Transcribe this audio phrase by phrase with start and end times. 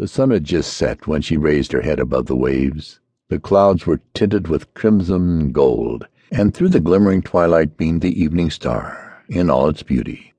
[0.00, 3.00] The sun had just set when she raised her head above the waves.
[3.28, 8.18] The clouds were tinted with crimson and gold, and through the glimmering twilight beamed the
[8.18, 10.32] evening star in all its beauty.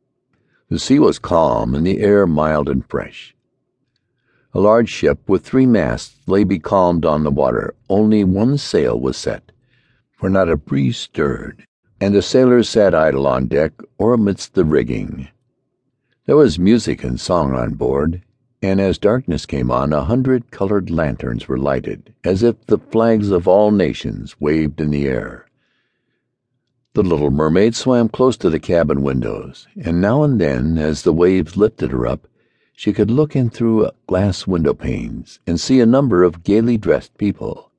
[0.69, 3.35] The sea was calm and the air mild and fresh.
[4.55, 7.75] A large ship with three masts lay becalmed on the water.
[7.87, 9.51] Only one sail was set,
[10.17, 11.67] for not a breeze stirred,
[11.99, 15.27] and the sailors sat idle on deck or amidst the rigging.
[16.25, 18.23] There was music and song on board,
[18.61, 23.31] and as darkness came on a hundred colored lanterns were lighted, as if the flags
[23.31, 25.47] of all nations waved in the air.
[26.93, 31.13] The little mermaid swam close to the cabin windows, and now and then, as the
[31.13, 32.27] waves lifted her up,
[32.75, 37.17] she could look in through glass window panes and see a number of gaily dressed
[37.17, 37.71] people.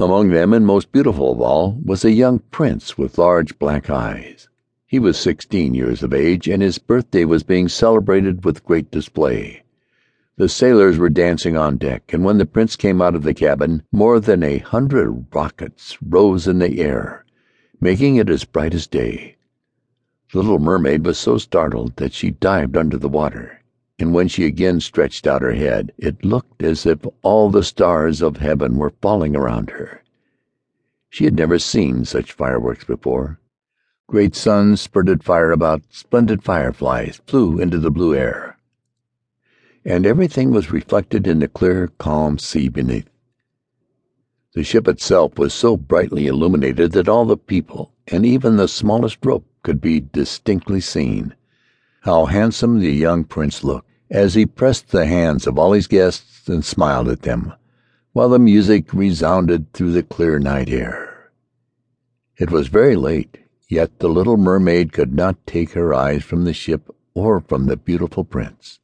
[0.00, 4.48] Among them, and most beautiful of all, was a young prince with large black eyes.
[4.86, 9.62] He was sixteen years of age, and his birthday was being celebrated with great display.
[10.36, 13.82] The sailors were dancing on deck, and when the prince came out of the cabin,
[13.92, 17.24] more than a hundred rockets rose in the air,
[17.80, 19.36] making it as bright as day.
[20.32, 23.62] The little mermaid was so startled that she dived under the water,
[23.98, 28.20] and when she again stretched out her head, it looked as if all the stars
[28.20, 30.02] of heaven were falling around her.
[31.08, 33.38] She had never seen such fireworks before.
[34.06, 38.58] Great suns spurted fire about, splendid fireflies flew into the blue air,
[39.84, 43.08] and everything was reflected in the clear, calm sea beneath.
[44.54, 49.24] The ship itself was so brightly illuminated that all the people, and even the smallest
[49.24, 51.34] rope, could be distinctly seen.
[52.02, 56.46] How handsome the young prince looked as he pressed the hands of all his guests
[56.48, 57.54] and smiled at them,
[58.12, 61.32] while the music resounded through the clear night air.
[62.36, 63.38] It was very late,
[63.68, 67.76] yet the little mermaid could not take her eyes from the ship or from the
[67.76, 68.80] beautiful prince.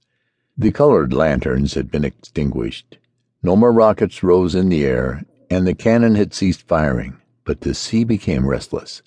[0.56, 2.98] The colored lanterns had been extinguished.
[3.42, 7.74] No more rockets rose in the air, and the cannon had ceased firing, but the
[7.74, 9.02] sea became restless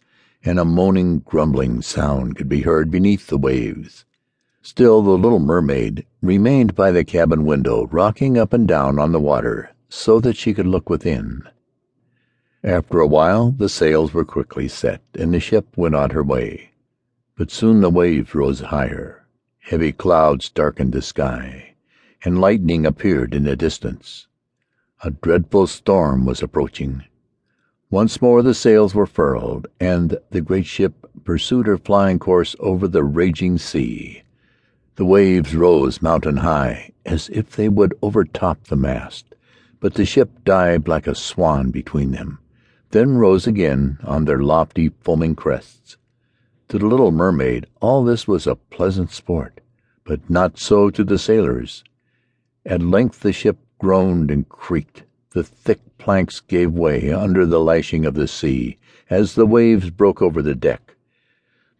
[0.45, 4.05] and a moaning, grumbling sound could be heard beneath the waves.
[4.61, 9.19] Still the little mermaid remained by the cabin window, rocking up and down on the
[9.19, 11.43] water so that she could look within.
[12.65, 16.71] After a while the sails were quickly set, and the ship went on her way.
[17.35, 19.25] But soon the waves rose higher,
[19.59, 21.75] heavy clouds darkened the sky,
[22.23, 24.27] and lightning appeared in the distance.
[25.03, 27.03] A dreadful storm was approaching.
[27.89, 32.87] Once more the sails were furled, and the great ship pursued her flying course over
[32.87, 34.23] the raging sea.
[34.95, 39.35] The waves rose mountain high, as if they would overtop the mast,
[39.81, 42.39] but the ship dived like a swan between them,
[42.93, 45.97] then rose again on their lofty, foaming crests.
[46.69, 49.61] To the little mermaid all this was a pleasant sport,
[50.03, 51.83] but not so to the sailors.
[52.63, 55.03] At length the ship groaned and creaked.
[55.31, 58.77] The thick planks gave way under the lashing of the sea
[59.09, 60.95] as the waves broke over the deck.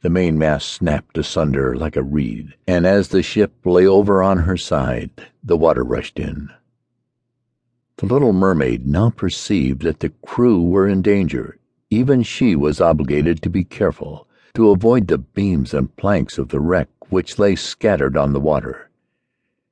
[0.02, 4.58] The mainmast snapped asunder like a reed, and as the ship lay over on her
[4.58, 5.12] side,
[5.44, 6.50] the water rushed in.
[8.04, 11.58] The little mermaid now perceived that the crew were in danger.
[11.90, 16.60] Even she was obligated to be careful, to avoid the beams and planks of the
[16.60, 18.90] wreck which lay scattered on the water.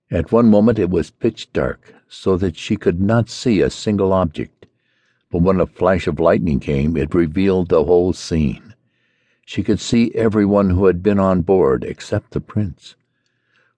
[0.10, 4.14] At one moment it was pitch dark, so that she could not see a single
[4.14, 4.66] object,
[5.30, 8.76] but when a flash of lightning came it revealed the whole scene.
[9.46, 12.96] She could see everyone who had been on board except the prince.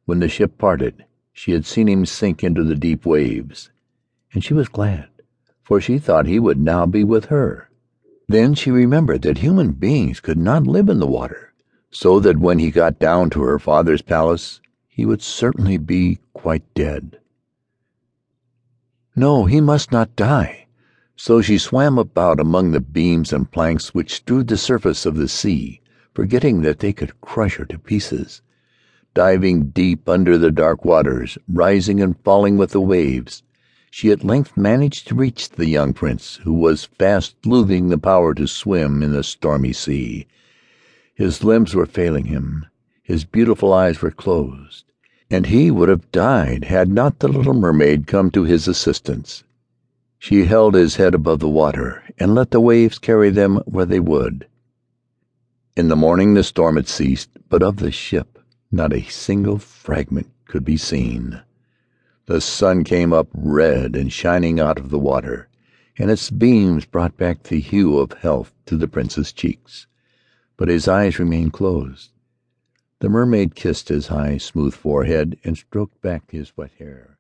[0.06, 3.72] When the ship parted, she had seen him sink into the deep waves,
[4.34, 5.08] and she was glad,
[5.62, 7.70] for she thought he would now be with her.
[8.28, 11.54] Then she remembered that human beings could not live in the water,
[11.92, 16.64] so that when he got down to her father's palace he would certainly be quite
[16.76, 17.20] dead.
[19.16, 20.68] No, he must not die.
[21.16, 25.28] So she swam about among the beams and planks which strewed the surface of the
[25.28, 25.82] sea,
[26.14, 28.42] forgetting that they could crush her to pieces.
[29.14, 33.44] Diving deep under the dark waters, rising and falling with the waves,
[33.94, 38.34] she at length managed to reach the young prince, who was fast losing the power
[38.34, 40.26] to swim in the stormy sea.
[41.14, 42.66] His limbs were failing him,
[43.04, 44.86] his beautiful eyes were closed
[45.30, 49.44] and he would have died had not the little mermaid come to his assistance.
[50.20, 54.00] She held his head above the water and let the waves carry them where they
[54.00, 54.48] would.
[55.76, 58.40] In the morning the storm had ceased, but of the ship
[58.72, 61.42] not a single fragment could be seen.
[62.26, 65.50] The sun came up red and shining out of the water,
[65.98, 69.88] and its beams brought back the hue of health to the prince's cheeks,
[70.56, 72.12] but his eyes remained closed.
[73.00, 77.10] The mermaid kissed his high, smooth forehead and stroked back his wet hair.